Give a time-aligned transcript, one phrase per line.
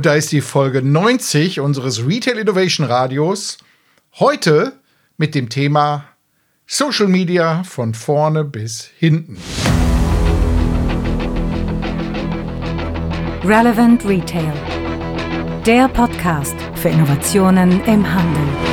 [0.00, 3.58] Und da ist die Folge 90 unseres Retail Innovation Radios.
[4.18, 4.72] Heute
[5.18, 6.06] mit dem Thema
[6.66, 9.36] Social Media von vorne bis hinten.
[13.44, 14.54] Relevant Retail.
[15.66, 18.69] Der Podcast für Innovationen im Handel.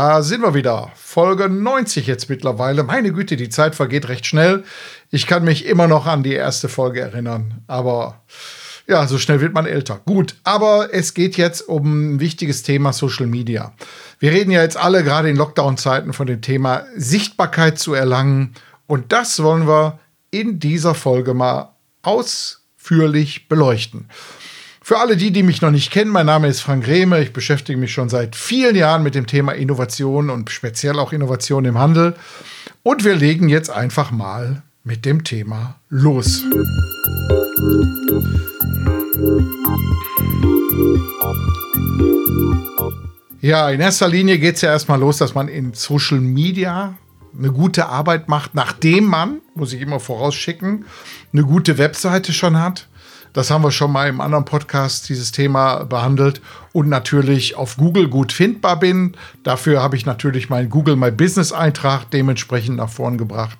[0.00, 0.90] Da sind wir wieder.
[0.94, 2.84] Folge 90 jetzt mittlerweile.
[2.84, 4.64] Meine Güte, die Zeit vergeht recht schnell.
[5.10, 7.62] Ich kann mich immer noch an die erste Folge erinnern.
[7.66, 8.22] Aber
[8.88, 10.00] ja, so schnell wird man älter.
[10.06, 13.74] Gut, aber es geht jetzt um ein wichtiges Thema Social Media.
[14.18, 18.54] Wir reden ja jetzt alle gerade in Lockdown-Zeiten von dem Thema Sichtbarkeit zu erlangen.
[18.86, 19.98] Und das wollen wir
[20.30, 24.08] in dieser Folge mal ausführlich beleuchten.
[24.90, 27.22] Für alle die, die mich noch nicht kennen, mein Name ist Frank Rehme.
[27.22, 31.64] Ich beschäftige mich schon seit vielen Jahren mit dem Thema Innovation und speziell auch Innovation
[31.64, 32.16] im Handel.
[32.82, 36.42] Und wir legen jetzt einfach mal mit dem Thema los.
[43.40, 46.96] Ja, in erster Linie geht es ja erstmal los, dass man in Social Media
[47.38, 50.84] eine gute Arbeit macht, nachdem man, muss ich immer vorausschicken,
[51.32, 52.88] eine gute Webseite schon hat,
[53.32, 56.40] das haben wir schon mal im anderen Podcast, dieses Thema behandelt.
[56.72, 59.16] Und natürlich auf Google gut findbar bin.
[59.42, 63.58] Dafür habe ich natürlich meinen Google My Business Eintrag dementsprechend nach vorn gebracht.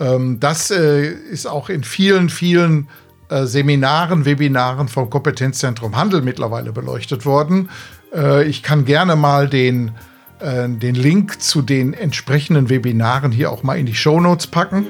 [0.00, 2.88] Ähm, das äh, ist auch in vielen, vielen
[3.28, 7.70] äh, Seminaren, Webinaren vom Kompetenzzentrum Handel mittlerweile beleuchtet worden.
[8.14, 9.92] Äh, ich kann gerne mal den,
[10.38, 14.86] den Link zu den entsprechenden Webinaren hier auch mal in die Show Notes packen.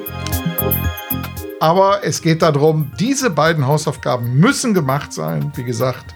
[1.59, 5.53] Aber es geht darum, diese beiden Hausaufgaben müssen gemacht sein.
[5.55, 6.15] Wie gesagt,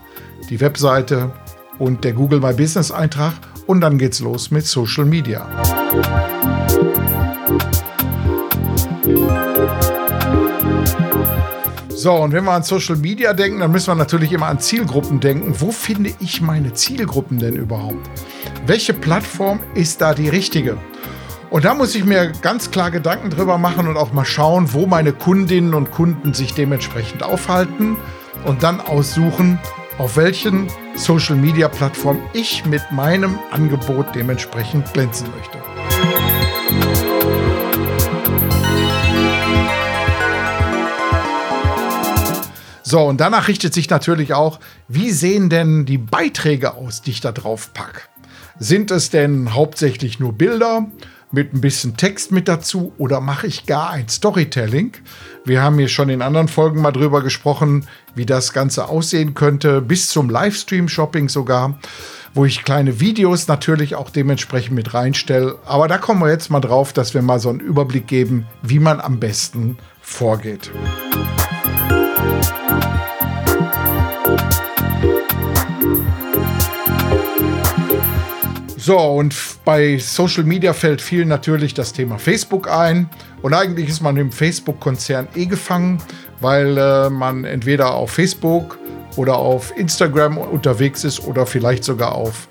[0.51, 1.33] die Webseite
[1.79, 3.33] und der Google My Business Eintrag.
[3.67, 5.47] Und dann geht's los mit Social Media.
[11.89, 15.21] So, und wenn wir an Social Media denken, dann müssen wir natürlich immer an Zielgruppen
[15.21, 15.55] denken.
[15.59, 18.11] Wo finde ich meine Zielgruppen denn überhaupt?
[18.67, 20.77] Welche Plattform ist da die richtige?
[21.51, 24.87] Und da muss ich mir ganz klar Gedanken drüber machen und auch mal schauen, wo
[24.87, 27.97] meine Kundinnen und Kunden sich dementsprechend aufhalten
[28.45, 29.59] und dann aussuchen,
[29.99, 35.59] auf welchen Social Media Plattform ich mit meinem Angebot dementsprechend glänzen möchte.
[42.85, 47.21] So, und danach richtet sich natürlich auch, wie sehen denn die Beiträge aus, die ich
[47.21, 48.03] da drauf packe?
[48.61, 50.87] Sind es denn hauptsächlich nur Bilder?
[51.33, 54.93] Mit ein bisschen Text mit dazu oder mache ich gar ein Storytelling?
[55.45, 59.81] Wir haben hier schon in anderen Folgen mal drüber gesprochen, wie das Ganze aussehen könnte,
[59.81, 61.79] bis zum Livestream-Shopping sogar,
[62.35, 65.59] wo ich kleine Videos natürlich auch dementsprechend mit reinstelle.
[65.67, 68.79] Aber da kommen wir jetzt mal drauf, dass wir mal so einen Überblick geben, wie
[68.79, 70.71] man am besten vorgeht.
[78.83, 79.37] So, und
[79.67, 83.11] bei Social Media fällt vielen natürlich das Thema Facebook ein.
[83.43, 86.01] Und eigentlich ist man im Facebook-Konzern eh gefangen,
[86.41, 88.79] weil äh, man entweder auf Facebook
[89.17, 92.49] oder auf Instagram unterwegs ist oder vielleicht sogar auf,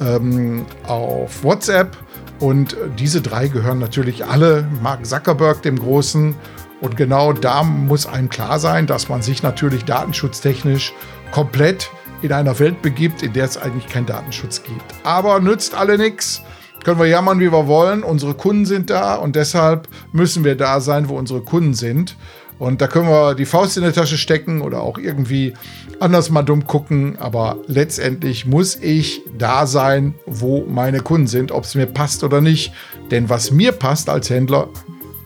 [0.00, 1.96] ähm, auf WhatsApp.
[2.38, 6.36] Und diese drei gehören natürlich alle Mark Zuckerberg, dem Großen.
[6.80, 10.92] Und genau da muss einem klar sein, dass man sich natürlich datenschutztechnisch
[11.32, 11.90] komplett
[12.22, 14.82] in einer Welt begibt, in der es eigentlich keinen Datenschutz gibt.
[15.04, 16.42] Aber nützt alle nichts.
[16.84, 18.02] Können wir jammern, wie wir wollen.
[18.02, 22.16] Unsere Kunden sind da und deshalb müssen wir da sein, wo unsere Kunden sind.
[22.58, 25.54] Und da können wir die Faust in der Tasche stecken oder auch irgendwie
[26.00, 27.18] anders mal dumm gucken.
[27.18, 32.40] Aber letztendlich muss ich da sein, wo meine Kunden sind, ob es mir passt oder
[32.40, 32.72] nicht.
[33.10, 34.68] Denn was mir passt als Händler,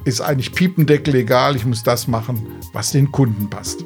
[0.05, 1.57] ist eigentlich piependeckel egal.
[1.57, 3.85] Ich muss das machen, was den Kunden passt.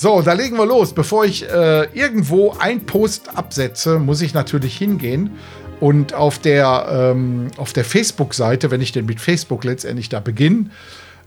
[0.00, 0.92] So, da legen wir los.
[0.92, 5.32] Bevor ich äh, irgendwo ein Post absetze, muss ich natürlich hingehen
[5.80, 10.70] und auf der, ähm, auf der Facebook-Seite, wenn ich denn mit Facebook letztendlich da beginne,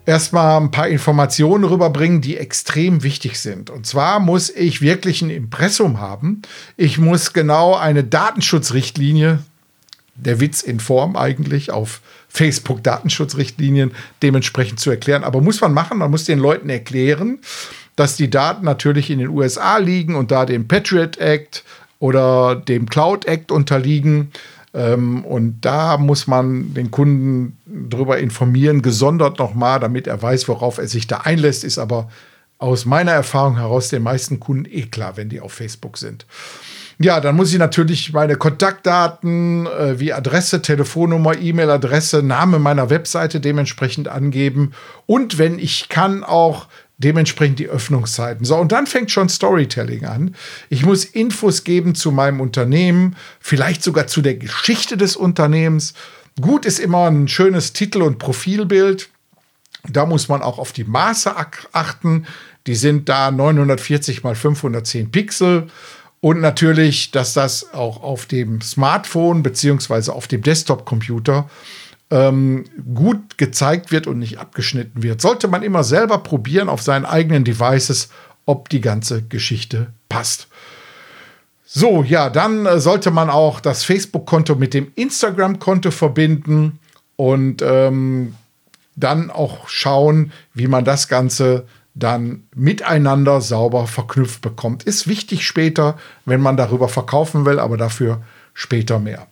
[0.06, 3.70] erstmal ein paar Informationen rüberbringen, die extrem wichtig sind.
[3.70, 6.42] Und zwar muss ich wirklich ein Impressum haben.
[6.78, 9.40] Ich muss genau eine Datenschutzrichtlinie,
[10.16, 13.92] der Witz in Form eigentlich, auf Facebook-Datenschutzrichtlinien
[14.24, 15.26] dementsprechend zu erklären.
[15.26, 17.40] Aber muss man machen, man muss den Leuten erklären,
[17.96, 21.64] dass die Daten natürlich in den USA liegen und da dem Patriot Act
[22.00, 24.32] oder dem Cloud Act unterliegen.
[24.74, 30.78] Ähm, und da muss man den Kunden darüber informieren, gesondert nochmal, damit er weiß, worauf
[30.78, 32.10] er sich da einlässt, ist aber
[32.58, 36.26] aus meiner Erfahrung heraus den meisten Kunden eh klar, wenn die auf Facebook sind.
[37.00, 43.40] Ja, dann muss ich natürlich meine Kontaktdaten äh, wie Adresse, Telefonnummer, E-Mail-Adresse, Name meiner Webseite
[43.40, 44.74] dementsprechend angeben
[45.08, 46.68] und wenn ich kann auch
[47.04, 48.46] dementsprechend die Öffnungszeiten.
[48.46, 50.36] So, und dann fängt schon Storytelling an.
[50.70, 55.94] Ich muss Infos geben zu meinem Unternehmen, vielleicht sogar zu der Geschichte des Unternehmens.
[56.40, 59.10] Gut ist immer ein schönes Titel- und Profilbild.
[59.90, 61.36] Da muss man auch auf die Maße
[61.72, 62.26] achten.
[62.68, 65.68] Die sind da 940 mal 510 Pixel.
[66.20, 71.50] Und natürlich, dass das auch auf dem Smartphone beziehungsweise auf dem Desktop-Computer
[72.12, 75.22] ähm, gut gezeigt wird und nicht abgeschnitten wird.
[75.22, 78.10] Sollte man immer selber probieren auf seinen eigenen Devices,
[78.46, 80.48] ob die ganze Geschichte passt.
[81.66, 86.80] So, ja, dann äh, sollte man auch das Facebook-Konto mit dem Instagram-Konto verbinden
[87.16, 88.36] und ähm,
[88.98, 94.84] dann auch schauen, wie man das Ganze dann miteinander sauber verknüpft bekommt.
[94.84, 98.22] Ist wichtig später, wenn man darüber verkaufen will, aber dafür
[98.54, 99.28] später mehr.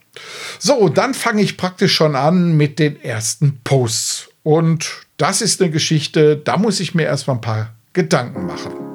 [0.59, 4.29] So, dann fange ich praktisch schon an mit den ersten Posts.
[4.43, 8.89] Und das ist eine Geschichte, da muss ich mir erstmal ein paar Gedanken machen.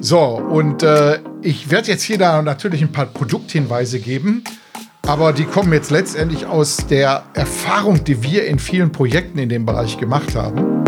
[0.00, 4.44] So, und äh, ich werde jetzt hier da natürlich ein paar Produkthinweise geben,
[5.06, 9.66] aber die kommen jetzt letztendlich aus der Erfahrung, die wir in vielen Projekten in dem
[9.66, 10.84] Bereich gemacht haben.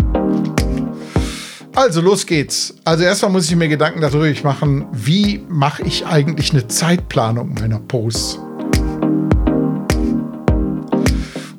[1.75, 2.73] Also los geht's.
[2.83, 7.79] Also erstmal muss ich mir Gedanken darüber machen, wie mache ich eigentlich eine Zeitplanung meiner
[7.79, 8.39] Posts.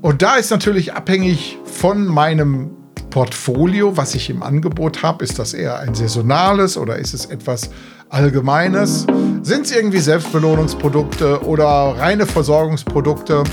[0.00, 2.70] Und da ist natürlich abhängig von meinem
[3.10, 5.24] Portfolio, was ich im Angebot habe?
[5.24, 7.70] Ist das eher ein saisonales oder ist es etwas
[8.08, 9.06] Allgemeines?
[9.48, 13.44] Sind es irgendwie Selbstbelohnungsprodukte oder reine Versorgungsprodukte?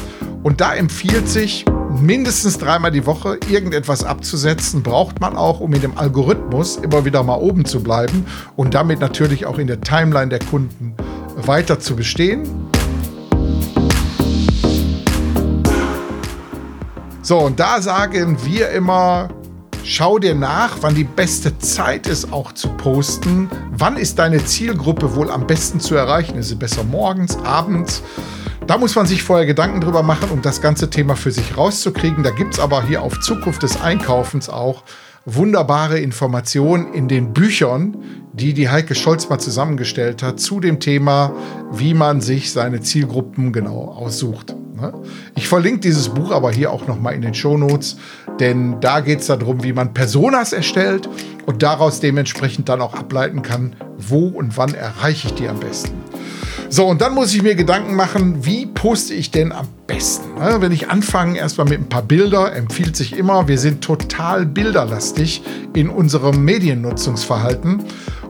[0.44, 1.64] Und da empfiehlt sich,
[2.02, 7.24] mindestens dreimal die Woche irgendetwas abzusetzen, braucht man auch, um in dem Algorithmus immer wieder
[7.24, 8.26] mal oben zu bleiben
[8.58, 10.96] und damit natürlich auch in der Timeline der Kunden
[11.38, 12.44] weiter zu bestehen.
[17.22, 19.30] So, und da sagen wir immer,
[19.88, 23.52] Schau dir nach, wann die beste Zeit ist, auch zu posten.
[23.70, 26.40] Wann ist deine Zielgruppe wohl am besten zu erreichen?
[26.40, 28.02] Ist sie besser morgens, abends?
[28.66, 32.24] Da muss man sich vorher Gedanken drüber machen, um das ganze Thema für sich rauszukriegen.
[32.24, 34.82] Da gibt es aber hier auf Zukunft des Einkaufens auch
[35.26, 37.98] wunderbare Informationen in den Büchern,
[38.34, 41.34] die die Heike Scholz mal zusammengestellt hat, zu dem Thema,
[41.72, 44.56] wie man sich seine Zielgruppen genau aussucht.
[44.76, 44.94] Ne?
[45.36, 47.98] Ich verlinke dieses Buch aber hier auch noch mal in den Shownotes,
[48.40, 51.10] denn da geht es darum, wie man Personas erstellt
[51.46, 55.94] und daraus dementsprechend dann auch ableiten kann, wo und wann erreiche ich die am besten.
[56.70, 60.40] So, und dann muss ich mir Gedanken machen, wie poste ich denn am besten?
[60.40, 60.58] Ne?
[60.60, 65.44] Wenn ich anfange, erstmal mit ein paar Bilder, empfiehlt sich immer, wir sind total bilderlastig
[65.74, 67.84] in unserem Mediennutzungsverhalten.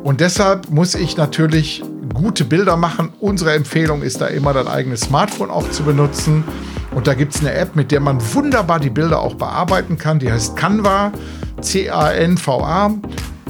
[0.04, 1.82] Und deshalb muss ich natürlich
[2.14, 3.10] gute Bilder machen.
[3.20, 6.44] Unsere Empfehlung ist da immer, dein eigenes Smartphone auch zu benutzen.
[6.94, 10.20] Und da gibt es eine App, mit der man wunderbar die Bilder auch bearbeiten kann.
[10.20, 11.12] Die heißt Canva,
[11.62, 12.94] C-A-N-V-A.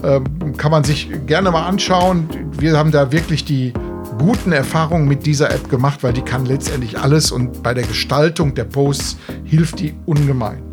[0.04, 0.24] Ähm,
[0.58, 2.30] kann man sich gerne mal anschauen.
[2.58, 3.74] Wir haben da wirklich die
[4.18, 8.54] guten Erfahrungen mit dieser App gemacht, weil die kann letztendlich alles und bei der Gestaltung
[8.54, 10.64] der Posts hilft die ungemein.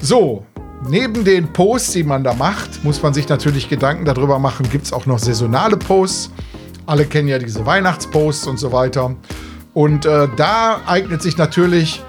[0.00, 0.44] So,
[0.90, 4.86] Neben den Posts, die man da macht, muss man sich natürlich Gedanken darüber machen, gibt
[4.86, 6.30] es auch noch saisonale Posts.
[6.86, 9.14] Alle kennen ja diese Weihnachtsposts und so weiter.
[9.74, 12.02] Und äh, da eignet sich natürlich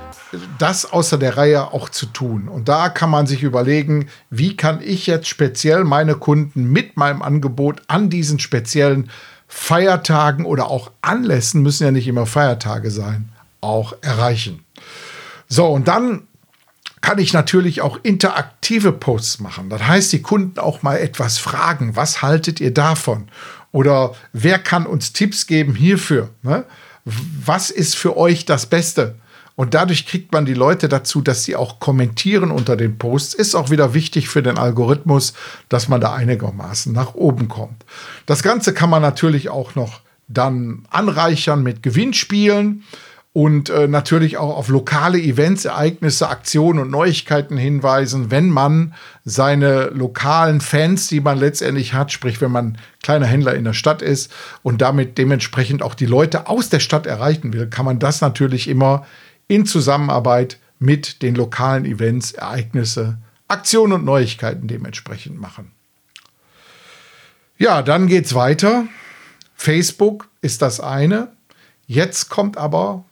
[0.58, 2.48] das außer der Reihe auch zu tun.
[2.48, 7.22] Und da kann man sich überlegen, wie kann ich jetzt speziell meine Kunden mit meinem
[7.22, 9.10] Angebot an diesen speziellen
[9.48, 13.30] Feiertagen oder auch Anlässen, müssen ja nicht immer Feiertage sein,
[13.62, 14.64] auch erreichen.
[15.48, 16.28] So, und dann
[17.02, 19.70] kann ich natürlich auch interaktive Posts machen.
[19.70, 21.96] Das heißt, die Kunden auch mal etwas fragen.
[21.96, 23.30] Was haltet ihr davon?
[23.72, 26.30] Oder wer kann uns Tipps geben hierfür?
[26.44, 26.66] Ne?
[27.06, 29.16] Was ist für euch das Beste?
[29.60, 33.34] Und dadurch kriegt man die Leute dazu, dass sie auch kommentieren unter den Posts.
[33.34, 35.34] Ist auch wieder wichtig für den Algorithmus,
[35.68, 37.84] dass man da einigermaßen nach oben kommt.
[38.26, 40.00] Das Ganze kann man natürlich auch noch
[40.30, 42.86] dann anreichern mit Gewinnspielen.
[43.34, 48.94] und äh, natürlich auch auf lokale Events, Ereignisse, Aktionen und Neuigkeiten hinweisen, wenn man
[49.26, 54.02] seine lokalen Fans, die man letztendlich hat, sprich wenn man kleiner Händler in der Stadt
[54.02, 54.32] ist
[54.64, 58.70] und damit dementsprechend auch die Leute aus der Stadt erreichen will, kann man das natürlich
[58.70, 59.06] immer
[59.50, 63.18] in Zusammenarbeit mit den lokalen Events, Ereignisse,
[63.50, 65.72] Aktionen und Neuigkeiten dementsprechend machen.
[67.58, 68.88] Ja, dann geht's weiter.
[69.56, 71.36] Facebook ist das eine.
[71.88, 73.04] Jetzt kommt aber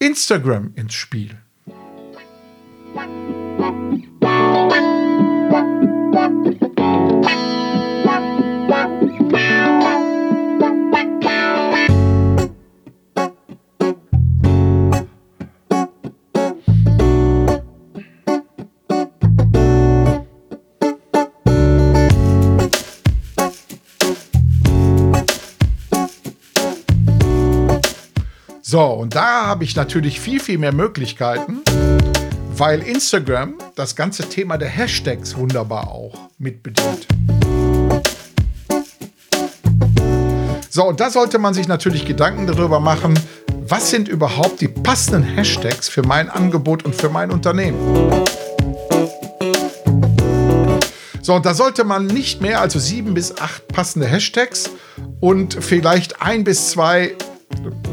[0.00, 1.36] Instagram ins Spiel.
[28.74, 31.60] So, und da habe ich natürlich viel, viel mehr Möglichkeiten,
[32.56, 37.06] weil Instagram das ganze Thema der Hashtags wunderbar auch mitbedient.
[40.68, 43.16] So, und da sollte man sich natürlich Gedanken darüber machen,
[43.68, 47.78] was sind überhaupt die passenden Hashtags für mein Angebot und für mein Unternehmen.
[51.22, 54.68] So, und da sollte man nicht mehr, also sieben bis acht passende Hashtags
[55.20, 57.14] und vielleicht ein bis zwei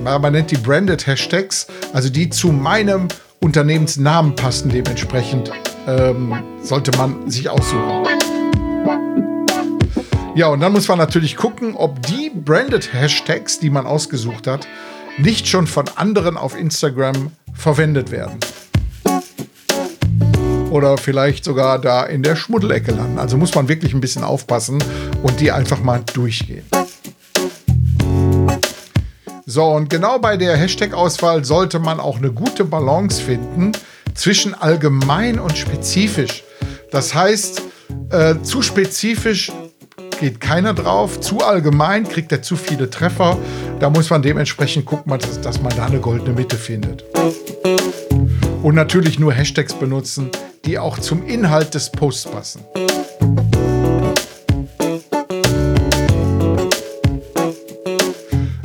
[0.04, 3.08] man nennt die Branded Hashtags, also die zu meinem
[3.40, 4.70] Unternehmensnamen passen.
[4.70, 5.52] Dementsprechend
[5.88, 8.06] ähm, sollte man sich aussuchen.
[10.34, 14.68] Ja, und dann muss man natürlich gucken, ob die Branded Hashtags, die man ausgesucht hat,
[15.18, 18.40] nicht schon von anderen auf Instagram verwendet werden.
[20.70, 23.20] Oder vielleicht sogar da in der Schmuddelecke landen.
[23.20, 24.82] Also muss man wirklich ein bisschen aufpassen
[25.22, 26.64] und die einfach mal durchgehen.
[29.54, 33.74] So, und genau bei der Hashtag-Auswahl sollte man auch eine gute Balance finden
[34.14, 36.46] zwischen allgemein und spezifisch.
[36.90, 37.62] Das heißt,
[38.12, 39.52] äh, zu spezifisch
[40.22, 43.38] geht keiner drauf, zu allgemein kriegt er zu viele Treffer.
[43.82, 47.04] Da muss man dementsprechend gucken, dass, dass man da eine goldene Mitte findet.
[48.64, 50.30] Und natürlich nur Hashtags benutzen,
[50.64, 52.62] die auch zum Inhalt des Posts passen.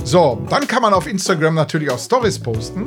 [0.06, 2.86] So, dann kann man auf Instagram natürlich auch Stories posten.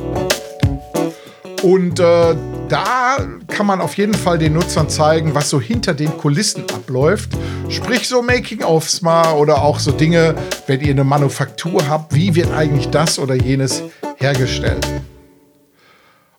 [1.61, 2.35] Und äh,
[2.69, 7.31] da kann man auf jeden Fall den Nutzern zeigen, was so hinter den Kulissen abläuft.
[7.67, 10.33] Sprich so Making-ofs mal oder auch so Dinge,
[10.67, 13.83] wenn ihr eine Manufaktur habt, wie wird eigentlich das oder jenes
[14.15, 14.88] hergestellt.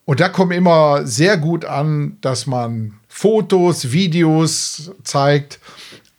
[0.06, 5.58] Und da kommt immer sehr gut an, dass man Fotos, Videos zeigt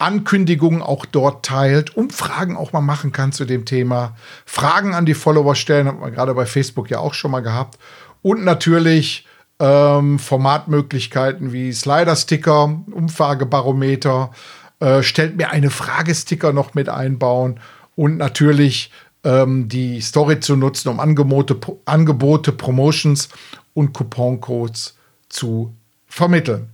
[0.02, 4.16] Ankündigungen auch dort teilt, Umfragen auch mal machen kann zu dem Thema,
[4.46, 7.78] Fragen an die Follower stellen, hat man gerade bei Facebook ja auch schon mal gehabt.
[8.22, 9.26] Und natürlich
[9.60, 14.32] ähm, Formatmöglichkeiten wie Slider-Sticker, Umfragebarometer,
[14.80, 17.60] äh, stellt mir eine Fragesticker noch mit einbauen
[17.96, 18.92] und natürlich
[19.24, 23.30] ähm, die Story zu nutzen, um Angebote, Angebote Promotions
[23.76, 24.98] und Couponcodes
[25.30, 25.76] zu
[26.08, 26.70] vermitteln.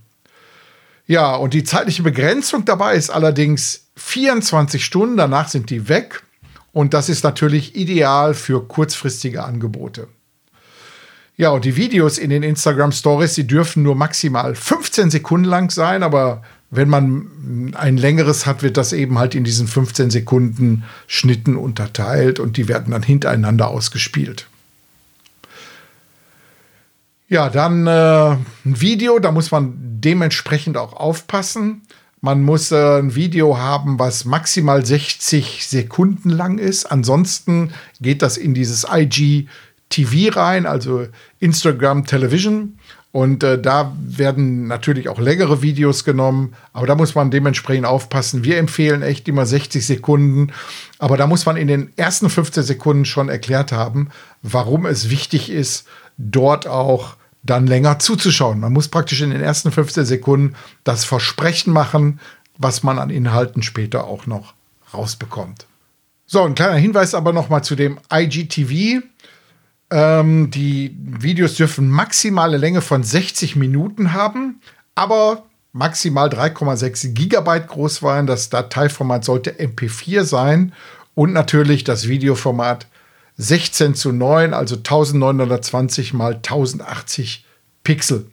[1.08, 6.22] Ja, und die zeitliche Begrenzung dabei ist allerdings 24 Stunden, danach sind die weg.
[6.72, 10.08] Und das ist natürlich ideal für kurzfristige Angebote.
[11.38, 15.70] Ja, und die Videos in den Instagram Stories, die dürfen nur maximal 15 Sekunden lang
[15.70, 20.84] sein, aber wenn man ein längeres hat, wird das eben halt in diesen 15 Sekunden
[21.06, 24.46] Schnitten unterteilt und die werden dann hintereinander ausgespielt.
[27.30, 27.90] Ja, dann äh,
[28.30, 31.82] ein Video, da muss man dementsprechend auch aufpassen.
[32.22, 36.86] Man muss äh, ein Video haben, was maximal 60 Sekunden lang ist.
[36.86, 41.06] Ansonsten geht das in dieses IGTV rein, also
[41.38, 42.78] Instagram Television.
[43.12, 48.44] Und äh, da werden natürlich auch längere Videos genommen, aber da muss man dementsprechend aufpassen.
[48.44, 50.52] Wir empfehlen echt immer 60 Sekunden,
[50.98, 54.08] aber da muss man in den ersten 15 Sekunden schon erklärt haben,
[54.42, 55.86] warum es wichtig ist,
[56.18, 58.60] dort auch dann länger zuzuschauen.
[58.60, 62.20] Man muss praktisch in den ersten 15 Sekunden das Versprechen machen,
[62.58, 64.54] was man an Inhalten später auch noch
[64.92, 65.66] rausbekommt.
[66.26, 69.02] So, ein kleiner Hinweis aber noch mal zu dem IGTV.
[69.90, 74.60] Ähm, die Videos dürfen maximale Länge von 60 Minuten haben,
[74.94, 78.26] aber maximal 3,6 Gigabyte groß sein.
[78.26, 80.74] Das Dateiformat sollte MP4 sein
[81.14, 82.86] und natürlich das Videoformat
[83.40, 87.46] 16 zu 9, also 1920 mal 1080
[87.84, 88.26] Pixel.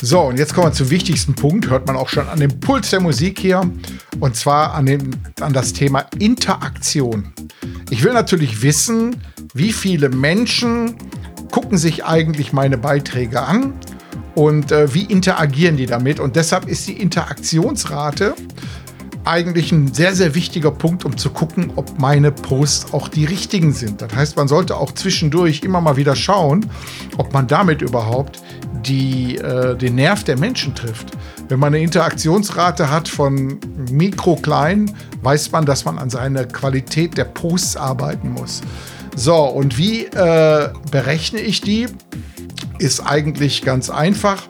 [0.00, 2.88] So, und jetzt kommen wir zum wichtigsten Punkt, hört man auch schon an dem Puls
[2.88, 3.70] der Musik hier,
[4.18, 7.34] und zwar an, dem, an das Thema Interaktion.
[7.90, 9.22] Ich will natürlich wissen,
[9.52, 10.96] wie viele Menschen
[11.50, 13.74] gucken sich eigentlich meine Beiträge an
[14.34, 16.18] und äh, wie interagieren die damit.
[16.18, 18.34] Und deshalb ist die Interaktionsrate
[19.24, 23.72] eigentlich ein sehr, sehr wichtiger Punkt, um zu gucken, ob meine Posts auch die richtigen
[23.72, 24.02] sind.
[24.02, 26.66] Das heißt, man sollte auch zwischendurch immer mal wieder schauen,
[27.18, 28.42] ob man damit überhaupt
[28.84, 31.12] die, äh, den Nerv der Menschen trifft.
[31.48, 33.58] Wenn man eine Interaktionsrate hat von
[33.90, 38.62] mikroklein, weiß man, dass man an seiner Qualität der Posts arbeiten muss.
[39.14, 41.86] So, und wie äh, berechne ich die?
[42.78, 44.42] Ist eigentlich ganz einfach.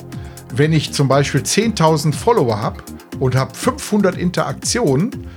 [0.55, 2.83] Wenn ich zum Beispiel 10.000 Follower habe
[3.23, 5.29] und habe 500 Interaktionen,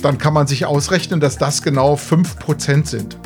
[0.00, 3.16] dann kann man sich ausrechnen, dass das genau 5% sind.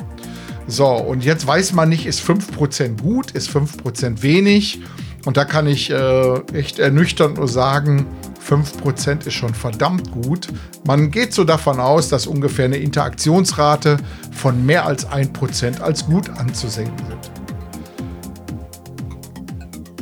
[0.66, 4.80] So, und jetzt weiß man nicht, ist 5% gut, ist 5% wenig.
[5.26, 8.06] Und da kann ich äh, echt ernüchternd nur sagen,
[8.48, 10.48] 5% ist schon verdammt gut.
[10.86, 13.98] Man geht so davon aus, dass ungefähr eine Interaktionsrate
[14.32, 17.37] von mehr als 1% als gut anzusehen wird.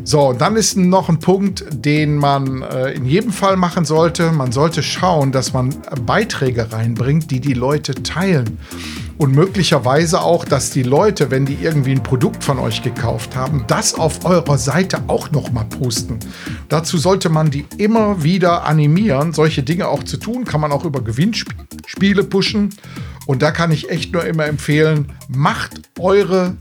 [0.09, 4.31] So, dann ist noch ein Punkt, den man äh, in jedem Fall machen sollte.
[4.31, 5.75] Man sollte schauen, dass man
[6.07, 8.57] Beiträge reinbringt, die die Leute teilen.
[9.19, 13.65] Und möglicherweise auch, dass die Leute, wenn die irgendwie ein Produkt von euch gekauft haben,
[13.67, 16.21] das auf eurer Seite auch nochmal posten.
[16.69, 20.45] Dazu sollte man die immer wieder animieren, solche Dinge auch zu tun.
[20.45, 22.73] Kann man auch über Gewinnspiele pushen.
[23.27, 26.55] Und da kann ich echt nur immer empfehlen, macht eure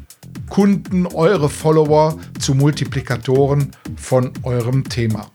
[0.49, 5.27] Kunden, eure Follower zu Multiplikatoren von eurem Thema.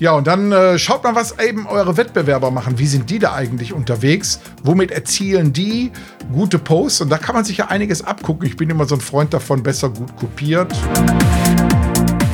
[0.00, 2.78] Ja, und dann äh, schaut mal, was eben eure Wettbewerber machen.
[2.78, 4.40] Wie sind die da eigentlich unterwegs?
[4.62, 5.92] Womit erzielen die
[6.32, 7.02] gute Posts?
[7.02, 8.46] Und da kann man sich ja einiges abgucken.
[8.46, 10.74] Ich bin immer so ein Freund davon, besser gut kopiert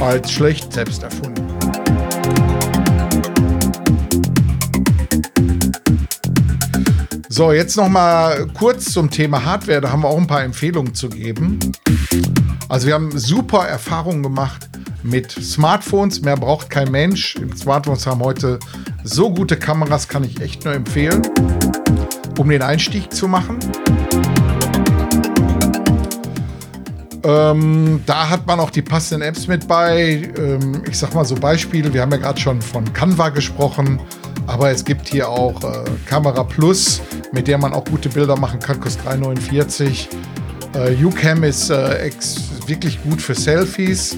[0.00, 1.35] als schlecht selbst erfunden.
[7.36, 9.82] So, jetzt noch mal kurz zum Thema Hardware.
[9.82, 11.58] Da haben wir auch ein paar Empfehlungen zu geben.
[12.66, 14.70] Also wir haben super Erfahrungen gemacht
[15.02, 16.22] mit Smartphones.
[16.22, 17.36] Mehr braucht kein Mensch.
[17.54, 18.58] Smartphones haben heute
[19.04, 21.20] so gute Kameras, kann ich echt nur empfehlen,
[22.38, 23.58] um den Einstieg zu machen.
[27.22, 30.32] Ähm, da hat man auch die passenden Apps mit bei.
[30.38, 31.92] Ähm, ich sag mal so Beispiele.
[31.92, 34.00] Wir haben ja gerade schon von Canva gesprochen.
[34.46, 37.00] Aber es gibt hier auch äh, Kamera Plus,
[37.32, 40.06] mit der man auch gute Bilder machen kann, kostet 3,49.
[40.74, 42.10] Äh, UCam ist äh,
[42.66, 44.16] wirklich gut für Selfies.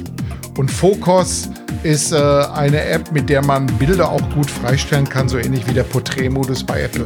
[0.56, 1.48] Und Focus
[1.82, 5.72] ist äh, eine App, mit der man Bilder auch gut freistellen kann, so ähnlich wie
[5.72, 7.04] der Porträtmodus bei Apple.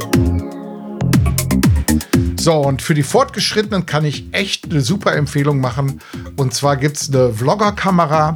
[2.39, 6.01] So, und für die Fortgeschrittenen kann ich echt eine super Empfehlung machen.
[6.35, 8.35] Und zwar gibt es eine Vlogger-Kamera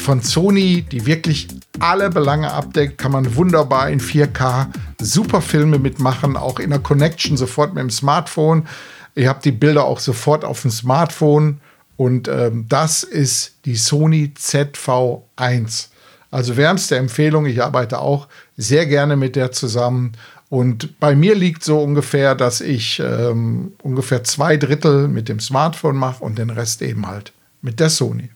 [0.00, 1.46] von Sony, die wirklich
[1.80, 4.68] alle Belange abdeckt, kann man wunderbar in 4K
[5.00, 8.66] super Filme mitmachen, auch in der Connection sofort mit dem Smartphone.
[9.14, 11.60] Ihr habt die Bilder auch sofort auf dem Smartphone
[11.96, 15.88] und ähm, das ist die Sony ZV1.
[16.30, 20.12] Also wärmste Empfehlung, ich arbeite auch sehr gerne mit der zusammen.
[20.48, 25.96] Und bei mir liegt so ungefähr, dass ich ähm, ungefähr zwei Drittel mit dem Smartphone
[25.96, 27.32] mache und den Rest eben halt
[27.62, 28.30] mit der Sony.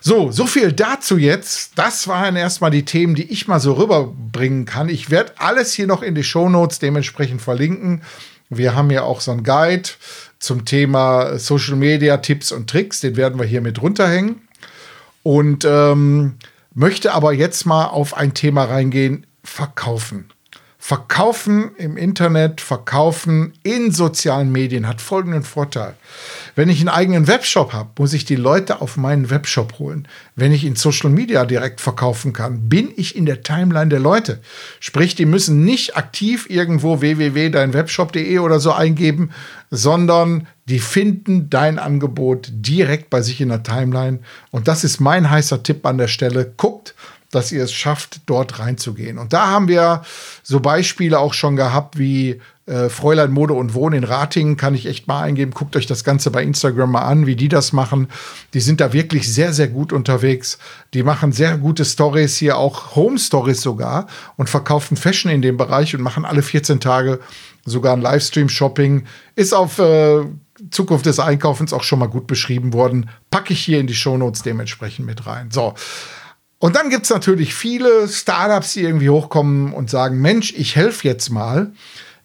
[0.00, 1.72] So, so viel dazu jetzt.
[1.76, 4.88] Das waren erstmal die Themen, die ich mal so rüberbringen kann.
[4.88, 8.02] Ich werde alles hier noch in die Shownotes dementsprechend verlinken.
[8.50, 9.88] Wir haben ja auch so einen Guide
[10.38, 13.00] zum Thema Social Media Tipps und Tricks.
[13.00, 14.40] Den werden wir hier mit runterhängen.
[15.22, 16.36] Und ähm,
[16.74, 20.30] möchte aber jetzt mal auf ein Thema reingehen: Verkaufen.
[20.88, 25.92] Verkaufen im Internet, Verkaufen in sozialen Medien hat folgenden Vorteil.
[26.54, 30.08] Wenn ich einen eigenen Webshop habe, muss ich die Leute auf meinen Webshop holen.
[30.34, 34.40] Wenn ich in Social Media direkt verkaufen kann, bin ich in der Timeline der Leute.
[34.80, 39.28] Sprich, die müssen nicht aktiv irgendwo www.deinwebshop.de oder so eingeben,
[39.70, 44.20] sondern die finden dein Angebot direkt bei sich in der Timeline.
[44.50, 46.50] Und das ist mein heißer Tipp an der Stelle.
[46.56, 46.94] Guckt,
[47.30, 49.18] dass ihr es schafft, dort reinzugehen.
[49.18, 50.02] Und da haben wir
[50.42, 54.86] so Beispiele auch schon gehabt wie äh, Fräulein Mode und Wohnen in Ratingen, kann ich
[54.86, 55.52] echt mal eingeben.
[55.52, 58.08] Guckt euch das Ganze bei Instagram mal an, wie die das machen.
[58.54, 60.58] Die sind da wirklich sehr, sehr gut unterwegs.
[60.94, 65.56] Die machen sehr gute Stories hier, auch Home Stories sogar und verkaufen Fashion in dem
[65.56, 67.20] Bereich und machen alle 14 Tage
[67.64, 69.04] sogar ein Livestream-Shopping.
[69.34, 70.24] Ist auf äh,
[70.70, 73.08] Zukunft des Einkaufens auch schon mal gut beschrieben worden.
[73.30, 75.50] Packe ich hier in die Shownotes dementsprechend mit rein.
[75.50, 75.74] So.
[76.58, 81.06] Und dann gibt es natürlich viele Startups, die irgendwie hochkommen und sagen, Mensch, ich helfe
[81.06, 81.72] jetzt mal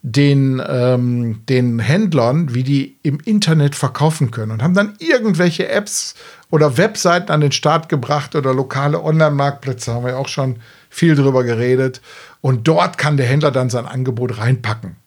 [0.02, 6.16] den, ähm, den Händlern, wie die im Internet verkaufen können und haben dann irgendwelche Apps
[6.50, 10.58] oder Webseiten an den Start gebracht oder lokale Online-Marktplätze, haben wir auch schon
[10.90, 12.02] viel drüber geredet.
[12.42, 14.98] Und dort kann der Händler dann sein Angebot reinpacken.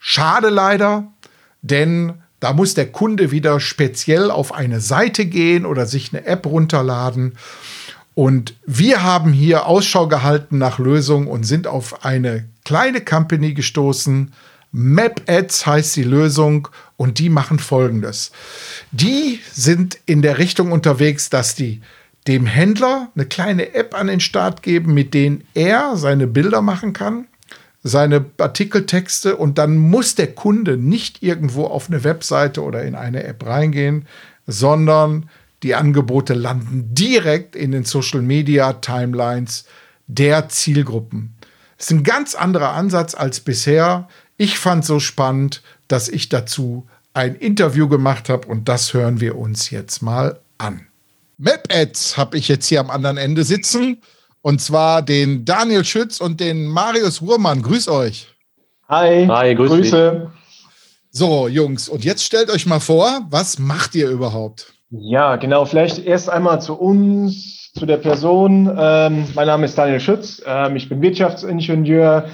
[0.00, 1.12] Schade leider,
[1.62, 6.44] denn da muss der Kunde wieder speziell auf eine Seite gehen oder sich eine App
[6.44, 7.38] runterladen.
[8.14, 14.34] Und wir haben hier Ausschau gehalten nach Lösungen und sind auf eine kleine Company gestoßen.
[14.72, 18.30] Map Ads heißt die Lösung und die machen folgendes.
[18.92, 21.80] Die sind in der Richtung unterwegs, dass die
[22.26, 26.92] dem Händler eine kleine App an den Start geben, mit denen er seine Bilder machen
[26.92, 27.26] kann,
[27.84, 33.24] seine Artikeltexte und dann muss der Kunde nicht irgendwo auf eine Webseite oder in eine
[33.24, 34.06] App reingehen,
[34.46, 35.28] sondern
[35.62, 39.66] die Angebote landen direkt in den Social Media Timelines
[40.06, 41.34] der Zielgruppen.
[41.76, 44.08] Das ist ein ganz anderer Ansatz als bisher.
[44.38, 49.36] Ich fand so spannend, dass ich dazu ein Interview gemacht habe und das hören wir
[49.36, 50.86] uns jetzt mal an.
[51.36, 53.98] Map-Ads habe ich jetzt hier am anderen Ende sitzen.
[54.44, 57.62] Und zwar den Daniel Schütz und den Marius Ruhrmann.
[57.62, 58.28] Grüß euch.
[58.90, 59.26] Hi.
[59.26, 60.30] Hi, grüß Grüße.
[61.10, 64.74] So, Jungs, und jetzt stellt euch mal vor, was macht ihr überhaupt?
[64.90, 65.64] Ja, genau.
[65.64, 68.70] Vielleicht erst einmal zu uns, zu der Person.
[68.78, 70.42] Ähm, mein Name ist Daniel Schütz.
[70.44, 72.28] Ähm, ich bin Wirtschaftsingenieur,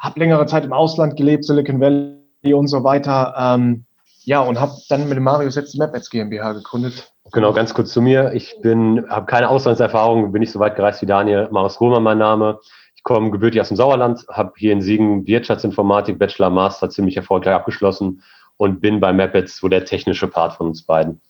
[0.00, 3.32] habe längere Zeit im Ausland gelebt, Silicon Valley und so weiter.
[3.38, 3.84] Ähm,
[4.24, 7.13] ja, und habe dann mit dem Marius jetzt die MapAds GmbH gegründet.
[7.32, 8.32] Genau, ganz kurz zu mir.
[8.34, 11.48] Ich bin, habe keine Auslandserfahrung, bin nicht so weit gereist wie Daniel.
[11.50, 12.60] Marius Ruhlmann mein Name.
[12.96, 17.54] Ich komme gebürtig aus dem Sauerland, habe hier in Siegen Wirtschaftsinformatik, Bachelor, Master ziemlich erfolgreich
[17.54, 18.22] abgeschlossen
[18.56, 21.20] und bin bei MapAds so der technische Part von uns beiden.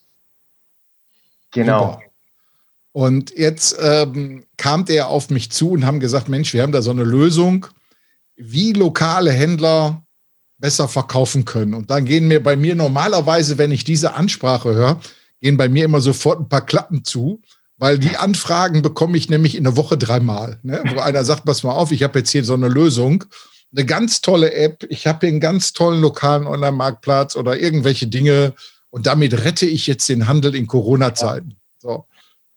[1.52, 1.92] Genau.
[1.92, 2.02] Super.
[2.92, 6.80] Und jetzt ähm, kam der auf mich zu und haben gesagt, Mensch, wir haben da
[6.80, 7.66] so eine Lösung,
[8.36, 10.02] wie lokale Händler
[10.58, 11.74] besser verkaufen können.
[11.74, 15.00] Und dann gehen mir bei mir normalerweise, wenn ich diese Ansprache höre,
[15.44, 17.42] gehen bei mir immer sofort ein paar Klappen zu,
[17.76, 20.58] weil die Anfragen bekomme ich nämlich in der Woche dreimal.
[20.62, 20.82] Ne?
[20.94, 23.24] Wo einer sagt, pass mal auf, ich habe jetzt hier so eine Lösung,
[23.70, 28.54] eine ganz tolle App, ich habe hier einen ganz tollen lokalen Online-Marktplatz oder irgendwelche Dinge
[28.88, 31.56] und damit rette ich jetzt den Handel in Corona-Zeiten.
[31.78, 32.06] So.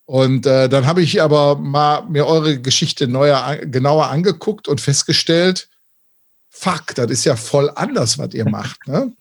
[0.05, 5.67] Und äh, dann habe ich aber mal mir eure Geschichte neuer, genauer angeguckt und festgestellt,
[6.49, 8.87] fuck, das ist ja voll anders, was ihr macht.
[8.87, 9.11] Ne?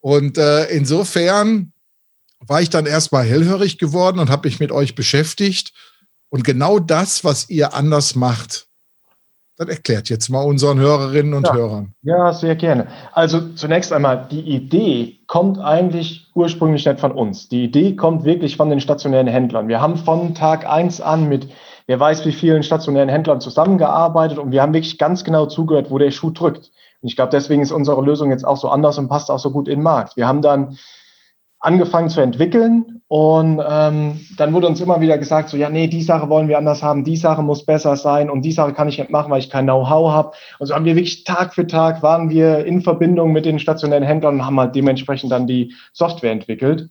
[0.00, 1.72] Und äh, insofern
[2.46, 5.72] war ich dann erstmal hellhörig geworden und habe mich mit euch beschäftigt.
[6.30, 8.68] Und genau das, was ihr anders macht,
[9.56, 11.54] das erklärt jetzt mal unseren Hörerinnen und ja.
[11.54, 11.94] Hörern.
[12.02, 12.86] Ja, sehr gerne.
[13.12, 17.48] Also zunächst einmal, die Idee kommt eigentlich ursprünglich nicht von uns.
[17.48, 19.66] Die Idee kommt wirklich von den stationären Händlern.
[19.66, 21.48] Wir haben von Tag eins an mit
[21.88, 25.98] wer weiß wie vielen stationären Händlern zusammengearbeitet und wir haben wirklich ganz genau zugehört, wo
[25.98, 26.70] der Schuh drückt.
[27.00, 29.50] Und ich glaube, deswegen ist unsere Lösung jetzt auch so anders und passt auch so
[29.50, 30.16] gut in den Markt.
[30.16, 30.78] Wir haben dann
[31.60, 36.02] angefangen zu entwickeln und ähm, dann wurde uns immer wieder gesagt, so ja, nee, die
[36.02, 38.98] Sache wollen wir anders haben, die Sache muss besser sein und die Sache kann ich
[38.98, 40.32] nicht machen, weil ich kein Know-how habe.
[40.58, 44.04] Und so haben wir wirklich Tag für Tag waren wir in Verbindung mit den stationären
[44.04, 46.90] Händlern und haben halt dementsprechend dann die Software entwickelt.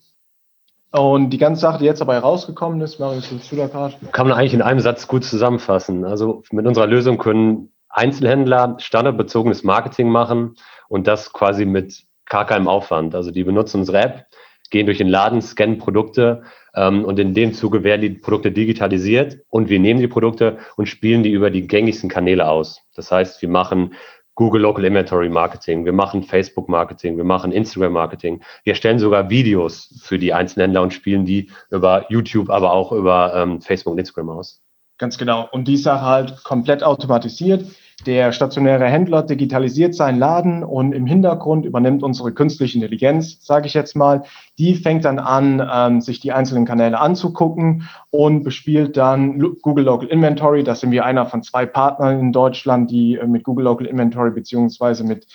[0.91, 3.93] Und die ganze Sache, die jetzt dabei rausgekommen ist, Marius, gerade?
[4.11, 6.03] Kann man eigentlich in einem Satz gut zusammenfassen.
[6.03, 10.55] Also mit unserer Lösung können Einzelhändler standardbezogenes Marketing machen
[10.89, 13.15] und das quasi mit gar keinem Aufwand.
[13.15, 14.25] Also die benutzen unsere App,
[14.69, 16.43] gehen durch den Laden, scannen Produkte
[16.75, 20.87] ähm, und in dem Zuge werden die Produkte digitalisiert und wir nehmen die Produkte und
[20.87, 22.81] spielen die über die gängigsten Kanäle aus.
[22.95, 23.93] Das heißt, wir machen
[24.35, 28.43] Google Local Inventory Marketing, wir machen Facebook Marketing, wir machen Instagram Marketing.
[28.63, 33.33] Wir erstellen sogar Videos für die Einzelhändler und spielen die über YouTube, aber auch über
[33.35, 34.61] ähm, Facebook und Instagram aus.
[34.99, 35.47] Ganz genau.
[35.51, 37.65] Und die Sache halt komplett automatisiert.
[38.05, 43.73] Der stationäre Händler digitalisiert seinen Laden und im Hintergrund übernimmt unsere künstliche Intelligenz, sage ich
[43.73, 44.23] jetzt mal.
[44.59, 50.07] Die fängt dann an, ähm, sich die einzelnen Kanäle anzugucken und bespielt dann Google Local
[50.07, 50.63] Inventory.
[50.63, 54.29] Das sind wir einer von zwei Partnern in Deutschland, die äh, mit Google Local Inventory
[54.31, 55.25] beziehungsweise mit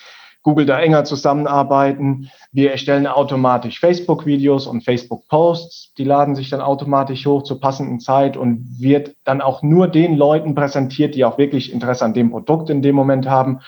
[0.43, 2.31] Google da enger zusammenarbeiten.
[2.51, 5.95] Wir erstellen automatisch Facebook-Videos und Facebook-Posts.
[5.95, 10.17] Die laden sich dann automatisch hoch zur passenden Zeit und wird dann auch nur den
[10.17, 13.61] Leuten präsentiert, die auch wirklich Interesse an dem Produkt in dem Moment haben.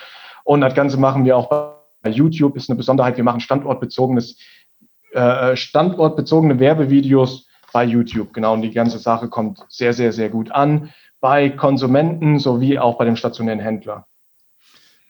[0.43, 2.57] Und das Ganze machen wir auch bei YouTube.
[2.57, 3.17] Ist eine Besonderheit.
[3.17, 4.37] Wir machen standortbezogenes,
[5.13, 8.33] äh, standortbezogene Werbevideos bei YouTube.
[8.33, 8.55] Genau.
[8.55, 13.07] Und die ganze Sache kommt sehr, sehr, sehr gut an bei Konsumenten sowie auch bei
[13.07, 14.07] dem stationären Händler.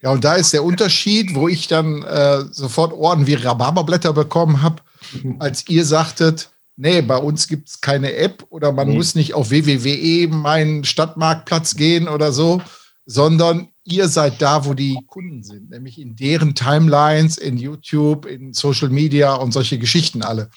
[0.04, 4.60] Ja, und da ist der Unterschied, wo ich dann äh, sofort Orden wie Rhabarberblätter bekommen
[4.60, 4.82] habe,
[5.22, 5.36] mhm.
[5.38, 8.96] als ihr sagtet, nee, bei uns gibt es keine App oder man nee.
[8.96, 12.60] muss nicht auf www mein Stadtmarktplatz gehen oder so,
[13.06, 18.52] sondern ihr seid da, wo die Kunden sind, nämlich in deren Timelines, in YouTube, in
[18.52, 20.50] Social Media und solche Geschichten alle.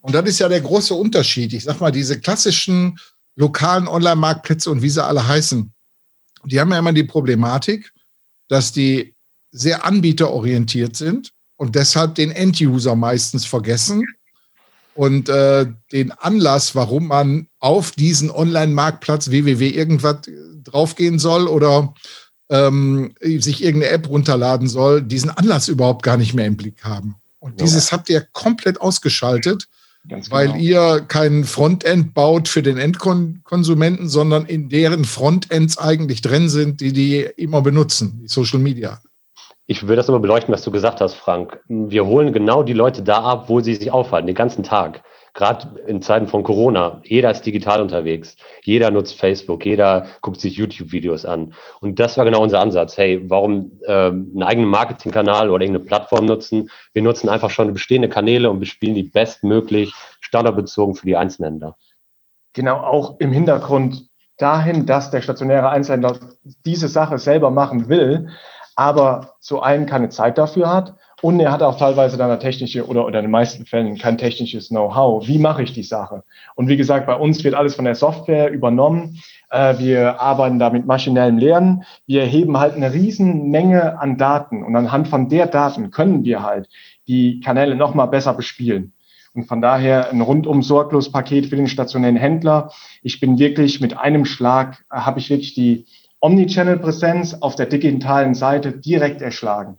[0.00, 1.52] Und das ist ja der große Unterschied.
[1.52, 2.98] Ich sag mal, diese klassischen
[3.36, 5.72] lokalen Online-Marktplätze und wie sie alle heißen,
[6.46, 7.92] die haben ja immer die Problematik,
[8.48, 9.14] dass die
[9.50, 14.06] sehr anbieterorientiert sind und deshalb den End-User meistens vergessen
[14.94, 20.18] und äh, den Anlass, warum man auf diesen Online-Marktplatz www irgendwas
[20.64, 21.94] draufgehen soll oder
[22.50, 27.16] ähm, sich irgendeine App runterladen soll, diesen Anlass überhaupt gar nicht mehr im Blick haben.
[27.38, 27.66] Und ja.
[27.66, 29.68] dieses habt ihr komplett ausgeschaltet,
[30.08, 30.58] Ganz weil genau.
[30.58, 36.92] ihr kein Frontend baut für den Endkonsumenten, sondern in deren Frontends eigentlich drin sind, die
[36.92, 39.00] die immer benutzen, die Social Media.
[39.66, 41.60] Ich will das immer beleuchten, was du gesagt hast, Frank.
[41.68, 45.02] Wir holen genau die Leute da ab, wo sie sich aufhalten, den ganzen Tag.
[45.34, 47.00] Gerade in Zeiten von Corona.
[47.04, 48.36] Jeder ist digital unterwegs.
[48.62, 49.64] Jeder nutzt Facebook.
[49.64, 51.54] Jeder guckt sich YouTube-Videos an.
[51.80, 52.96] Und das war genau unser Ansatz.
[52.96, 56.70] Hey, warum ähm, einen eigenen Marketingkanal oder irgendeine Plattform nutzen?
[56.92, 61.76] Wir nutzen einfach schon bestehende Kanäle und bespielen die bestmöglich standardbezogen für die Einzelhändler.
[62.54, 66.18] Genau, auch im Hintergrund dahin, dass der stationäre Einzelhändler
[66.64, 68.28] diese Sache selber machen will,
[68.76, 72.86] aber zu einem keine Zeit dafür hat und er hat auch teilweise dann eine technische
[72.86, 75.26] oder, oder in den meisten Fällen kein technisches Know-how.
[75.26, 76.22] Wie mache ich die Sache?
[76.54, 79.20] Und wie gesagt, bei uns wird alles von der Software übernommen.
[79.50, 81.84] Äh, wir arbeiten da mit maschinellem Lernen.
[82.06, 86.42] Wir heben halt eine riesen Menge an Daten und anhand von der Daten können wir
[86.44, 86.68] halt
[87.08, 88.92] die Kanäle nochmal besser bespielen.
[89.34, 92.70] Und von daher ein rundum sorglos Paket für den stationären Händler.
[93.02, 95.86] Ich bin wirklich mit einem Schlag, äh, habe ich wirklich die
[96.20, 99.78] Omnichannel-Präsenz auf der digitalen Seite direkt erschlagen.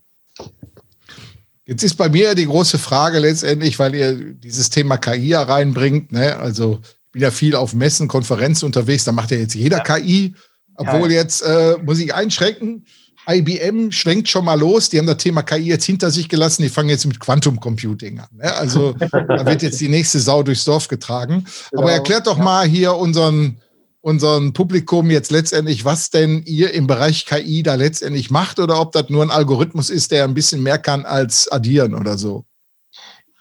[1.69, 6.11] Jetzt ist bei mir die große Frage letztendlich, weil ihr dieses Thema KI reinbringt.
[6.11, 6.35] Ne?
[6.35, 9.83] Also ich bin ja viel auf Messen, Konferenzen unterwegs, da macht ja jetzt jeder ja.
[9.83, 10.33] KI.
[10.73, 11.19] Obwohl ja.
[11.19, 12.87] jetzt äh, muss ich einschränken.
[13.29, 14.89] IBM schwenkt schon mal los.
[14.89, 16.63] Die haben das Thema KI jetzt hinter sich gelassen.
[16.63, 18.29] Die fangen jetzt mit Quantum Computing an.
[18.31, 18.51] Ne?
[18.51, 21.45] Also da wird jetzt die nächste Sau durchs Dorf getragen.
[21.69, 21.83] Genau.
[21.83, 23.57] Aber erklärt doch mal hier unseren
[24.01, 28.91] unserem Publikum jetzt letztendlich, was denn ihr im Bereich KI da letztendlich macht oder ob
[28.91, 32.45] das nur ein Algorithmus ist, der ein bisschen mehr kann als addieren oder so.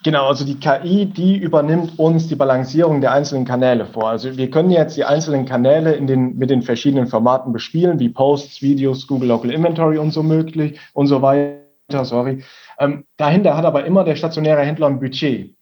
[0.03, 4.09] Genau, also die KI, die übernimmt uns die Balancierung der einzelnen Kanäle vor.
[4.09, 8.07] Also wir können jetzt die einzelnen Kanäle in den, mit den verschiedenen Formaten bespielen, wie
[8.07, 12.05] Posts, Videos, Google Local Inventory und so möglich und so weiter.
[12.05, 12.43] Sorry.
[12.79, 15.57] Ähm, dahinter hat aber immer der stationäre Händler ein Budget.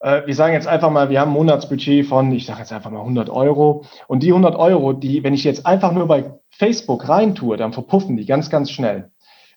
[0.00, 2.90] Äh, wir sagen jetzt einfach mal, wir haben ein Monatsbudget von, ich sage jetzt einfach
[2.90, 3.84] mal 100 Euro.
[4.08, 8.16] Und die 100 Euro, die, wenn ich jetzt einfach nur bei Facebook reintue, dann verpuffen
[8.16, 9.10] die ganz, ganz schnell.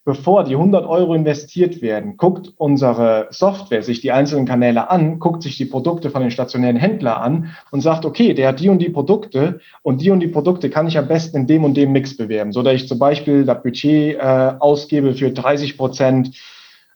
[0.05, 5.41] Bevor die 100 Euro investiert werden, guckt unsere Software sich die einzelnen Kanäle an, guckt
[5.43, 8.79] sich die Produkte von den stationären Händlern an und sagt, okay, der hat die und
[8.79, 11.93] die Produkte und die und die Produkte kann ich am besten in dem und dem
[11.93, 16.35] Mix bewerben, so dass ich zum Beispiel das Budget äh, ausgebe für 30 Prozent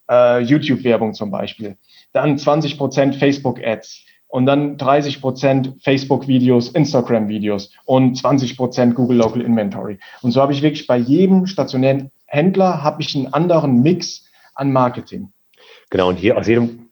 [0.10, 1.78] äh, YouTube-Werbung zum Beispiel
[2.18, 9.42] dann 20 Prozent Facebook-Ads und dann 30 Prozent Facebook-Videos, Instagram-Videos und 20 Prozent Google Local
[9.42, 10.00] Inventory.
[10.22, 14.72] Und so habe ich wirklich bei jedem stationären Händler habe ich einen anderen Mix an
[14.72, 15.32] Marketing.
[15.90, 16.90] Genau, und hier aus jedem,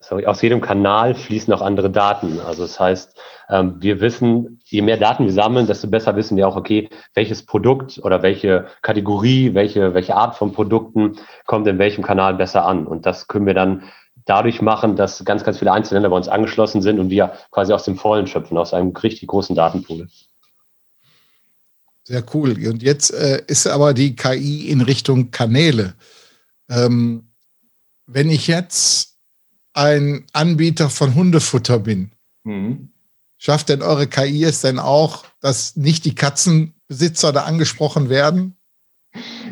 [0.00, 2.40] sorry, aus jedem Kanal fließen auch andere Daten.
[2.40, 6.48] Also das heißt, ähm, wir wissen, je mehr Daten wir sammeln, desto besser wissen wir
[6.48, 12.02] auch, okay, welches Produkt oder welche Kategorie, welche, welche Art von Produkten kommt in welchem
[12.02, 12.86] Kanal besser an.
[12.86, 13.82] Und das können wir dann
[14.28, 17.84] dadurch machen, dass ganz, ganz viele Einzelländer bei uns angeschlossen sind und wir quasi aus
[17.84, 20.08] dem Vollen schöpfen, aus einem richtig großen Datenpool.
[22.04, 22.50] Sehr cool.
[22.68, 25.94] Und jetzt äh, ist aber die KI in Richtung Kanäle.
[26.68, 27.30] Ähm,
[28.06, 29.16] wenn ich jetzt
[29.72, 32.12] ein Anbieter von Hundefutter bin,
[32.44, 32.90] mhm.
[33.38, 38.57] schafft denn eure KI es denn auch, dass nicht die Katzenbesitzer da angesprochen werden?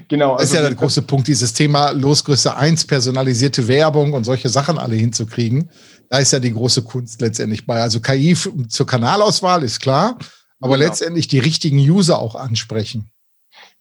[0.09, 0.37] Genau.
[0.37, 4.49] Das ist ja also der große Punkt, dieses Thema Losgröße 1, personalisierte Werbung und solche
[4.49, 5.71] Sachen alle hinzukriegen.
[6.09, 7.81] Da ist ja die große Kunst letztendlich bei.
[7.81, 8.37] Also KI
[8.69, 10.16] zur Kanalauswahl ist klar,
[10.61, 10.88] aber genau.
[10.88, 13.11] letztendlich die richtigen User auch ansprechen.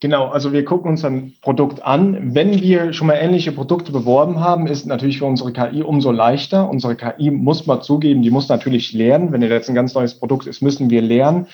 [0.02, 2.36] Genau, also wir gucken uns ein Produkt an.
[2.36, 6.70] Wenn wir schon mal ähnliche Produkte beworben haben, ist natürlich für unsere KI umso leichter.
[6.70, 9.32] Unsere KI muss man zugeben, die muss natürlich lernen.
[9.32, 11.48] Wenn jetzt ein ganz neues Produkt ist, müssen wir lernen.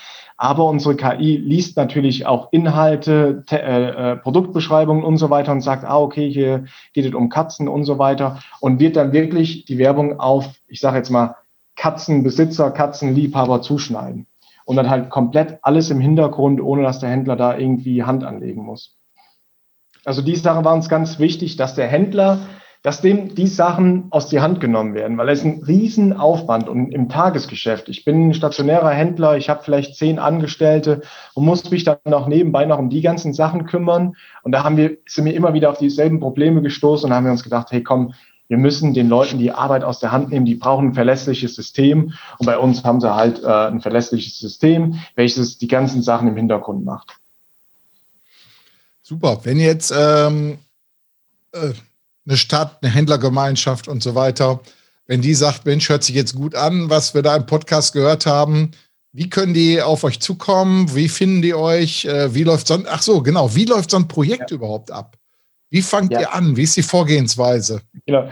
[0.44, 5.86] Aber unsere KI liest natürlich auch Inhalte, äh, äh, Produktbeschreibungen und so weiter und sagt,
[5.86, 9.78] ah, okay, hier geht es um Katzen und so weiter und wird dann wirklich die
[9.78, 11.36] Werbung auf, ich sage jetzt mal,
[11.76, 14.26] Katzenbesitzer, Katzenliebhaber zuschneiden.
[14.66, 18.64] Und dann halt komplett alles im Hintergrund, ohne dass der Händler da irgendwie Hand anlegen
[18.64, 18.98] muss.
[20.06, 22.40] Also die Sache war uns ganz wichtig, dass der Händler
[22.84, 27.10] dass dem die Sachen aus die Hand genommen werden, weil es ein Riesenaufwand und im
[27.10, 27.90] Tagesgeschäft.
[27.90, 31.02] Ich bin ein stationärer Händler, ich habe vielleicht zehn Angestellte
[31.36, 34.16] und muss mich dann noch nebenbei noch um die ganzen Sachen kümmern.
[34.42, 37.32] Und da haben wir, sind wir immer wieder auf dieselben Probleme gestoßen und haben wir
[37.32, 38.14] uns gedacht, hey komm,
[38.48, 42.14] wir müssen den Leuten die Arbeit aus der Hand nehmen, die brauchen ein verlässliches System.
[42.38, 46.36] Und bei uns haben sie halt äh, ein verlässliches System, welches die ganzen Sachen im
[46.36, 47.16] Hintergrund macht.
[49.04, 49.40] Super.
[49.44, 50.58] Wenn jetzt ähm,
[51.54, 51.72] äh,
[52.26, 54.62] eine Stadt, eine Händlergemeinschaft und so weiter,
[55.08, 58.26] wenn die sagt, Mensch, hört sich jetzt gut an, was wir da im Podcast gehört
[58.26, 58.72] haben,
[59.14, 60.96] wie können die auf euch zukommen?
[60.96, 62.06] Wie finden die euch?
[62.06, 64.56] Äh, wie läuft so ein, ach so, genau, wie läuft so ein Projekt ja.
[64.56, 65.18] überhaupt ab?
[65.72, 66.20] Wie fangt ja.
[66.20, 66.58] ihr an?
[66.58, 67.82] Wie ist die Vorgehensweise?
[68.06, 68.30] Genau.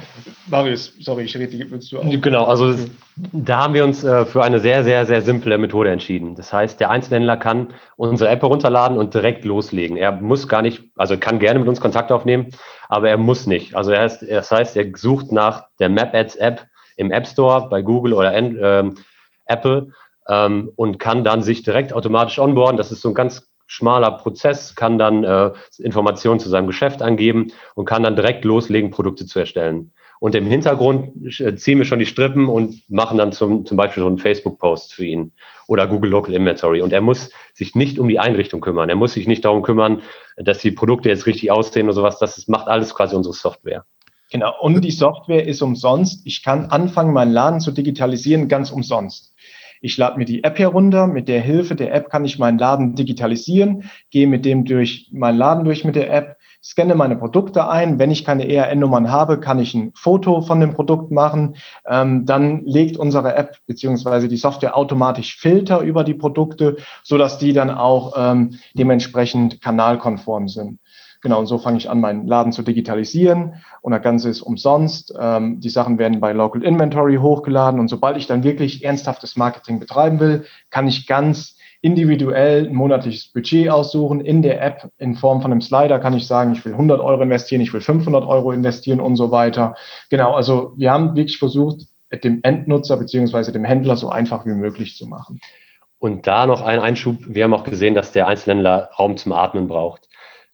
[0.47, 2.03] Marius, sorry, ich rede, willst du auch?
[2.03, 2.75] Genau, also
[3.15, 6.35] da haben wir uns äh, für eine sehr, sehr, sehr simple Methode entschieden.
[6.35, 9.95] Das heißt, der Einzelhändler kann unsere App herunterladen und direkt loslegen.
[9.95, 12.47] Er muss gar nicht, also kann gerne mit uns Kontakt aufnehmen,
[12.89, 13.73] aber er muss nicht.
[13.73, 17.69] Also er ist, das heißt, er sucht nach der Map Ads App im App Store
[17.69, 18.95] bei Google oder ähm,
[19.45, 19.93] Apple
[20.27, 22.75] ähm, und kann dann sich direkt automatisch onboarden.
[22.75, 27.53] Das ist so ein ganz schmaler Prozess, kann dann äh, Informationen zu seinem Geschäft angeben
[27.75, 29.91] und kann dann direkt loslegen, Produkte zu erstellen.
[30.19, 34.01] Und im Hintergrund äh, ziehen wir schon die Strippen und machen dann zum, zum Beispiel
[34.01, 35.33] so einen Facebook-Post für ihn
[35.67, 36.81] oder Google Local Inventory.
[36.81, 38.89] Und er muss sich nicht um die Einrichtung kümmern.
[38.89, 40.01] Er muss sich nicht darum kümmern,
[40.35, 42.17] dass die Produkte jetzt richtig aussehen oder sowas.
[42.17, 43.85] Das macht alles quasi unsere Software.
[44.31, 44.53] Genau.
[44.59, 46.25] Und die Software ist umsonst.
[46.25, 49.35] Ich kann anfangen, meinen Laden zu digitalisieren, ganz umsonst.
[49.81, 51.07] Ich lade mir die App herunter.
[51.07, 55.37] Mit der Hilfe der App kann ich meinen Laden digitalisieren, gehe mit dem durch meinen
[55.37, 57.99] Laden durch mit der App, scanne meine Produkte ein.
[57.99, 61.55] Wenn ich keine ERN-Nummern habe, kann ich ein Foto von dem Produkt machen.
[61.87, 67.37] Ähm, dann legt unsere App beziehungsweise die Software automatisch Filter über die Produkte, so dass
[67.37, 70.79] die dann auch ähm, dementsprechend kanalkonform sind.
[71.21, 75.13] Genau, und so fange ich an, meinen Laden zu digitalisieren und das Ganze ist umsonst.
[75.19, 79.79] Ähm, die Sachen werden bei Local Inventory hochgeladen und sobald ich dann wirklich ernsthaftes Marketing
[79.79, 84.21] betreiben will, kann ich ganz individuell ein monatliches Budget aussuchen.
[84.21, 87.21] In der App in Form von einem Slider kann ich sagen, ich will 100 Euro
[87.21, 89.75] investieren, ich will 500 Euro investieren und so weiter.
[90.09, 91.81] Genau, also wir haben wirklich versucht,
[92.23, 95.41] dem Endnutzer beziehungsweise dem Händler so einfach wie möglich zu machen.
[95.99, 97.17] Und da noch ein Einschub.
[97.27, 100.08] Wir haben auch gesehen, dass der Einzelhändler Raum zum Atmen braucht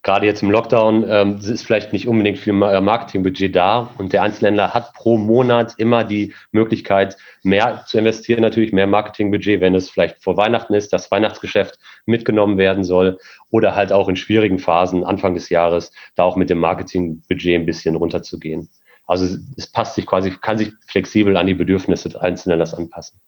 [0.05, 4.21] gerade jetzt im Lockdown ähm, ist vielleicht nicht unbedingt viel äh, Marketingbudget da und der
[4.21, 9.89] Einzelhändler hat pro Monat immer die Möglichkeit, mehr zu investieren, natürlich mehr Marketingbudget, wenn es
[9.89, 13.17] vielleicht vor Weihnachten ist, das Weihnachtsgeschäft mitgenommen werden soll
[13.49, 17.65] oder halt auch in schwierigen Phasen Anfang des Jahres da auch mit dem Marketingbudget ein
[17.65, 18.69] bisschen runterzugehen.
[19.07, 23.19] Also es passt sich quasi, kann sich flexibel an die Bedürfnisse des Einzelhändlers anpassen.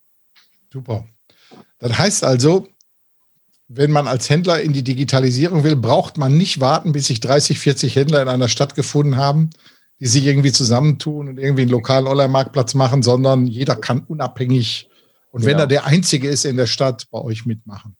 [0.71, 1.05] Super.
[1.79, 2.67] Das heißt also,
[3.67, 7.57] wenn man als Händler in die Digitalisierung will, braucht man nicht warten, bis sich 30,
[7.59, 9.49] 40 Händler in einer Stadt gefunden haben,
[9.99, 14.89] die sich irgendwie zusammentun und irgendwie einen lokalen Online-Marktplatz machen, sondern jeder kann unabhängig
[15.31, 15.65] und wenn genau.
[15.65, 17.95] er der Einzige ist in der Stadt, bei euch mitmachen.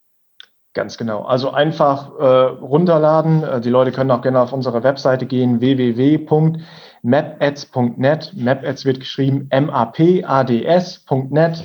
[0.73, 1.21] Ganz genau.
[1.23, 3.43] Also einfach äh, runterladen.
[3.43, 8.33] Äh, die Leute können auch gerne auf unsere Webseite gehen, www.mapads.net.
[8.35, 11.63] Mapads wird geschrieben M-A-P-A-D-S.net.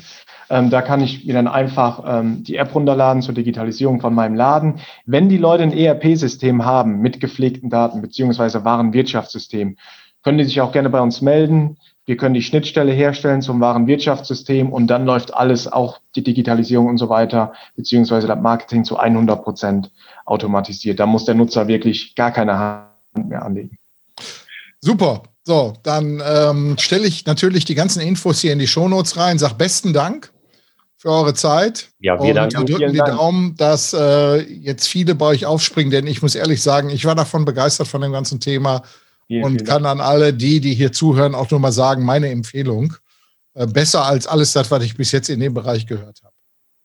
[0.52, 4.34] Ähm, da kann ich mir dann einfach ähm, die App runterladen zur Digitalisierung von meinem
[4.34, 4.80] Laden.
[5.06, 9.78] Wenn die Leute ein ERP-System haben mit gepflegten Daten beziehungsweise Warenwirtschaftssystem,
[10.22, 11.78] können die sich auch gerne bei uns melden.
[12.04, 16.98] Wir können die Schnittstelle herstellen zum Warenwirtschaftssystem und dann läuft alles, auch die Digitalisierung und
[16.98, 19.90] so weiter, beziehungsweise das Marketing zu 100 Prozent
[20.26, 21.00] automatisiert.
[21.00, 23.78] Da muss der Nutzer wirklich gar keine Hand mehr anlegen.
[24.82, 25.22] Super.
[25.44, 29.38] So, dann ähm, stelle ich natürlich die ganzen Infos hier in die Shownotes rein.
[29.38, 30.31] Sag besten Dank
[31.02, 31.88] für eure Zeit.
[31.98, 33.16] Ja, wir, und wir drücken die Dank.
[33.16, 37.16] Daumen, dass äh, jetzt viele bei euch aufspringen, denn ich muss ehrlich sagen, ich war
[37.16, 38.82] davon begeistert von dem ganzen Thema
[39.26, 40.00] vielen, und vielen kann Dank.
[40.00, 42.94] an alle die, die hier zuhören, auch nur mal sagen, meine Empfehlung.
[43.54, 46.34] Äh, besser als alles das, was ich bis jetzt in dem Bereich gehört habe.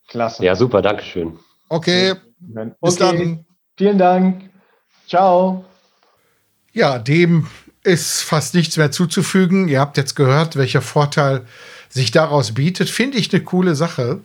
[0.07, 0.43] Klasse.
[0.43, 1.37] Ja, super, Dankeschön.
[1.69, 2.71] Okay, okay.
[2.81, 3.45] bis dann.
[3.77, 4.49] Vielen Dank.
[5.07, 5.63] Ciao.
[6.73, 7.45] Ja, dem
[7.83, 9.67] ist fast nichts mehr zuzufügen.
[9.67, 11.45] Ihr habt jetzt gehört, welcher Vorteil
[11.89, 14.21] sich daraus bietet, finde ich eine coole Sache.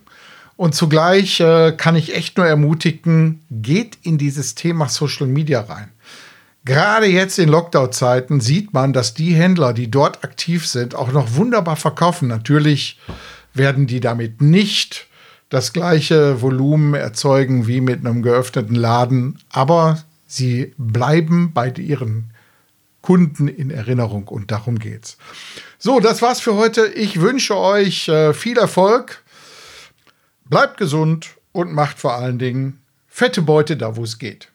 [0.55, 5.89] Und zugleich äh, kann ich echt nur ermutigen, geht in dieses Thema Social Media rein.
[6.65, 11.35] Gerade jetzt in Lockdown-Zeiten sieht man, dass die Händler, die dort aktiv sind, auch noch
[11.35, 12.29] wunderbar verkaufen.
[12.29, 12.99] Natürlich
[13.53, 15.07] werden die damit nicht
[15.49, 22.32] das gleiche Volumen erzeugen wie mit einem geöffneten Laden, aber sie bleiben bei ihren
[23.03, 25.17] Kunden in Erinnerung und darum geht's.
[25.77, 26.87] So, das war's für heute.
[26.87, 29.21] Ich wünsche euch äh, viel Erfolg.
[30.45, 34.52] Bleibt gesund und macht vor allen Dingen fette Beute da, wo es geht.